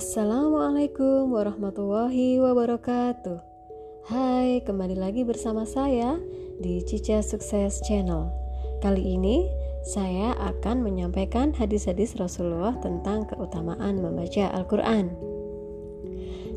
[0.00, 3.36] Assalamualaikum warahmatullahi wabarakatuh.
[4.08, 6.16] Hai, kembali lagi bersama saya
[6.56, 8.32] di Cica Sukses Channel.
[8.80, 9.44] Kali ini
[9.84, 15.12] saya akan menyampaikan hadis-hadis Rasulullah tentang keutamaan membaca Al-Qur'an.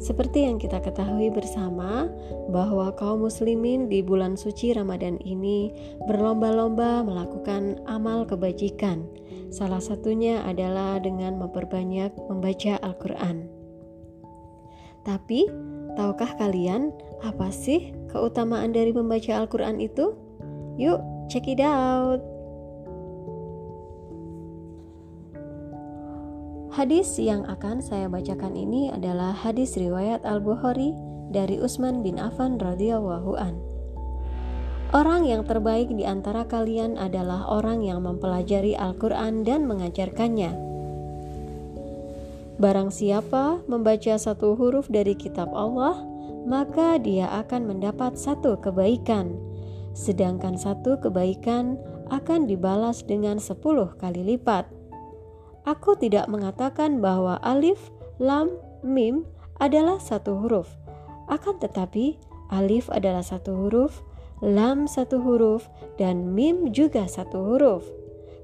[0.00, 2.08] Seperti yang kita ketahui bersama
[2.48, 5.70] bahwa kaum muslimin di bulan suci Ramadan ini
[6.08, 9.04] berlomba-lomba melakukan amal kebajikan
[9.50, 13.50] Salah satunya adalah dengan memperbanyak membaca Al-Quran.
[15.02, 15.50] Tapi,
[15.98, 16.94] tahukah kalian
[17.26, 20.14] apa sih keutamaan dari membaca Al-Quran itu?
[20.78, 22.39] Yuk, check it out!
[26.80, 30.96] Hadis yang akan saya bacakan ini adalah hadis riwayat Al-Bukhari
[31.28, 33.60] dari Utsman bin Affan radhiyallahu an.
[34.96, 40.56] Orang yang terbaik di antara kalian adalah orang yang mempelajari Al-Quran dan mengajarkannya.
[42.56, 46.00] Barang siapa membaca satu huruf dari kitab Allah,
[46.48, 49.36] maka dia akan mendapat satu kebaikan,
[49.92, 51.76] sedangkan satu kebaikan
[52.08, 54.79] akan dibalas dengan sepuluh kali lipat.
[55.68, 58.48] Aku tidak mengatakan bahwa alif, lam,
[58.80, 59.28] mim
[59.60, 60.72] adalah satu huruf,
[61.28, 62.16] akan tetapi
[62.48, 64.00] alif adalah satu huruf,
[64.40, 65.68] lam satu huruf,
[66.00, 67.84] dan mim juga satu huruf.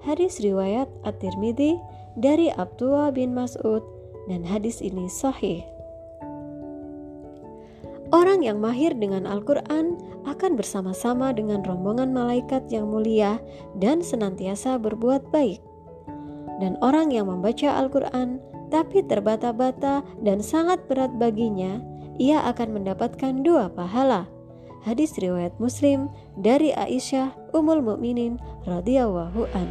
[0.05, 1.81] Hadis riwayat At-Tirmidzi
[2.20, 3.83] dari Abdullah bin Mas'ud
[4.30, 5.67] dan hadis ini sahih.
[8.14, 9.98] Orang yang mahir dengan Al-Quran
[10.30, 13.42] akan bersama-sama dengan rombongan malaikat yang mulia
[13.83, 15.58] dan senantiasa berbuat baik.
[16.56, 18.40] Dan orang yang membaca Al-Quran
[18.72, 21.78] tapi terbata-bata dan sangat berat baginya,
[22.16, 24.26] ia akan mendapatkan dua pahala
[24.86, 26.06] hadis riwayat Muslim
[26.38, 28.38] dari Aisyah Ummul Mukminin
[28.70, 29.66] radhiyallahu an.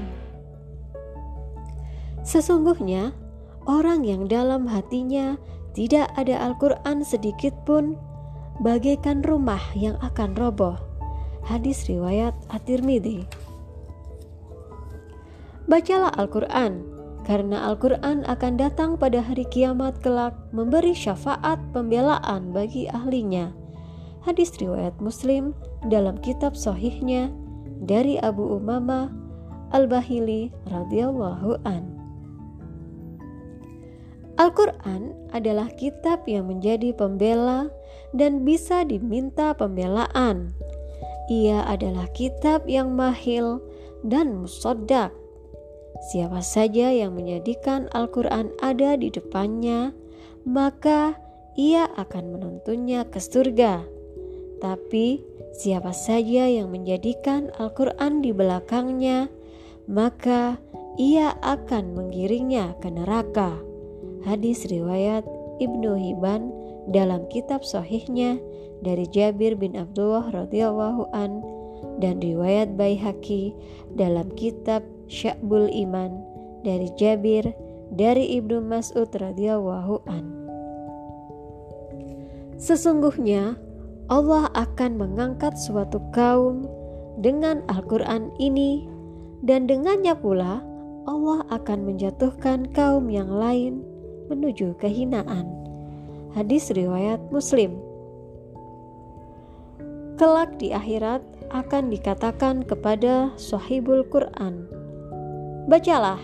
[2.28, 3.16] Sesungguhnya
[3.64, 5.40] orang yang dalam hatinya
[5.72, 7.96] tidak ada Al-Qur'an sedikit pun
[8.60, 10.76] bagaikan rumah yang akan roboh.
[11.48, 13.24] Hadis riwayat At-Tirmidzi.
[15.66, 16.86] Bacalah Al-Qur'an
[17.26, 23.50] karena Al-Quran akan datang pada hari kiamat kelak memberi syafaat pembelaan bagi ahlinya
[24.26, 25.54] hadis riwayat Muslim
[25.86, 27.30] dalam kitab sahihnya
[27.86, 29.14] dari Abu Umamah
[29.70, 31.94] Al-Bahili radhiyallahu an.
[34.36, 37.72] Al-Quran adalah kitab yang menjadi pembela
[38.12, 40.52] dan bisa diminta pembelaan.
[41.32, 43.64] Ia adalah kitab yang mahil
[44.04, 45.16] dan musodak.
[46.06, 49.90] Siapa saja yang menjadikan Al-Quran ada di depannya,
[50.46, 51.18] maka
[51.58, 53.82] ia akan menuntunnya ke surga.
[54.62, 55.26] Tapi
[55.58, 59.34] siapa saja yang menjadikan Al-Quran di belakangnya,
[59.90, 60.62] maka
[61.02, 63.58] ia akan menggiringnya ke neraka.
[64.22, 65.26] Hadis riwayat
[65.58, 66.54] Ibnu Hibban
[66.94, 68.38] dalam kitab sahihnya
[68.86, 71.42] dari Jabir bin Abdullah radhiyallahu an
[72.02, 73.56] dan riwayat Baihaqi
[73.96, 76.22] dalam kitab Sya'bul Iman
[76.66, 77.54] dari Jabir
[77.94, 80.26] dari Ibnu Mas'ud radhiyallahu an.
[82.58, 83.60] Sesungguhnya
[84.10, 86.66] Allah akan mengangkat suatu kaum
[87.22, 88.86] dengan Al-Quran ini,
[89.46, 90.62] dan dengannya pula
[91.06, 93.86] Allah akan menjatuhkan kaum yang lain
[94.28, 95.46] menuju kehinaan.
[96.34, 97.78] Hadis riwayat Muslim.
[100.16, 104.66] Kelak di akhirat akan dikatakan kepada sahibul Quran,
[105.70, 106.22] "Bacalah,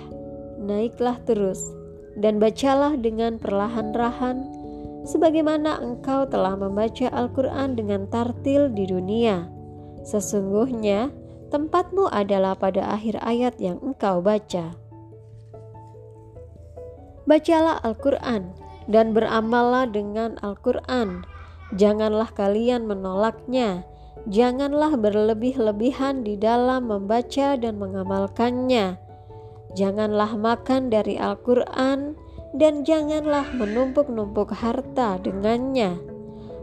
[0.61, 1.61] naiklah terus,
[2.17, 4.61] dan bacalah dengan perlahan-lahan."
[5.01, 9.49] sebagaimana engkau telah membaca Al-Quran dengan tartil di dunia.
[10.05, 11.13] Sesungguhnya
[11.49, 14.73] tempatmu adalah pada akhir ayat yang engkau baca.
[17.25, 18.51] Bacalah Al-Quran
[18.89, 21.21] dan beramallah dengan Al-Quran.
[21.77, 23.87] Janganlah kalian menolaknya.
[24.29, 29.01] Janganlah berlebih-lebihan di dalam membaca dan mengamalkannya.
[29.73, 32.13] Janganlah makan dari Al-Quran
[32.53, 35.97] dan janganlah menumpuk-numpuk harta dengannya.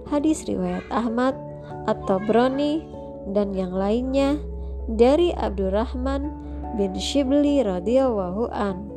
[0.07, 1.35] Hadis riwayat Ahmad
[1.89, 2.85] atau Broni
[3.33, 4.37] dan yang lainnya
[4.89, 6.31] dari Abdurrahman
[6.77, 8.89] bin Shibli radhiyallahu an.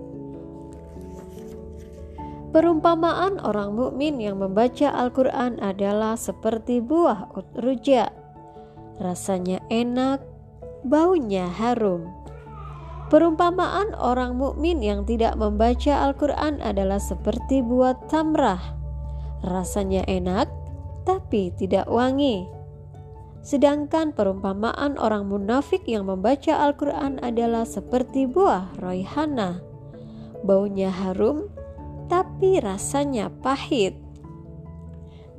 [2.51, 8.20] Perumpamaan orang mukmin yang membaca Al-Quran adalah seperti buah rujak.
[9.01, 10.21] Rasanya enak,
[10.85, 12.05] baunya harum.
[13.09, 18.61] Perumpamaan orang mukmin yang tidak membaca Al-Quran adalah seperti buat tamrah.
[19.41, 20.47] Rasanya enak,
[21.03, 22.45] tapi tidak wangi.
[23.41, 29.65] Sedangkan perumpamaan orang munafik yang membaca Al-Quran adalah seperti buah roihana.
[30.45, 31.49] Baunya harum,
[32.05, 33.97] tetapi rasanya pahit.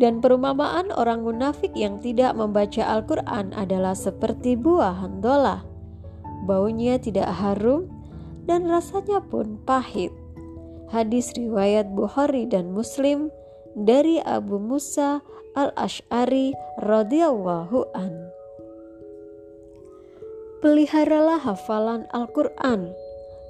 [0.00, 5.64] Dan perumpamaan orang munafik yang tidak membaca Al-Quran adalah seperti buah handola.
[6.48, 7.86] Baunya tidak harum
[8.48, 10.10] dan rasanya pun pahit.
[10.90, 13.32] Hadis riwayat Bukhari dan Muslim
[13.72, 15.24] dari Abu Musa
[15.56, 18.12] al-Ash'ari radhiyallahu an.
[20.62, 22.94] Peliharalah hafalan Al-Quran,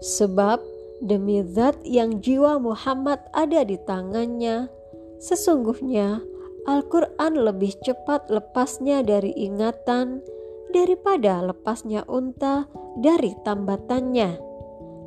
[0.00, 0.62] sebab
[1.04, 4.72] demi zat yang jiwa Muhammad ada di tangannya,
[5.20, 6.24] sesungguhnya
[6.62, 10.22] Al-Quran lebih cepat lepasnya dari ingatan
[10.70, 12.70] daripada lepasnya unta
[13.02, 14.38] dari tambatannya.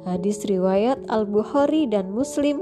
[0.03, 2.59] Hadis riwayat Al-Bukhari dan Muslim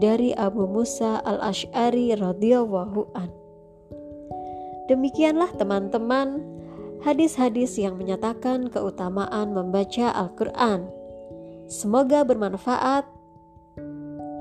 [0.00, 3.28] dari Abu Musa Al-Ash'ari radhiyallahu an.
[4.88, 6.40] Demikianlah teman-teman
[7.04, 10.88] hadis-hadis yang menyatakan keutamaan membaca Al-Qur'an.
[11.68, 13.04] Semoga bermanfaat.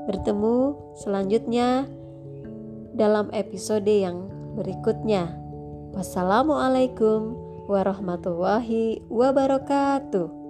[0.07, 1.85] Bertemu selanjutnya
[2.95, 5.31] dalam episode yang berikutnya.
[5.95, 7.35] Wassalamualaikum
[7.67, 10.40] warahmatullahi wabarakatuh.